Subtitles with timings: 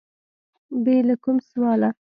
[0.83, 1.89] بې له کوم سواله